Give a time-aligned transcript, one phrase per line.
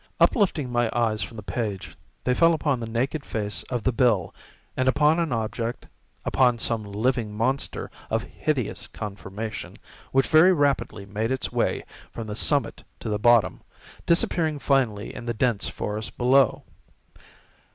[0.19, 4.33] Uplifting my eyes from the page, they fell upon the naked face of the bill,
[4.75, 9.75] and upon an object—upon some living monster of hideous conformation,
[10.11, 13.61] which very rapidly made its way from the summit to the bottom,
[14.07, 16.63] disappearing finally in the dense forest below.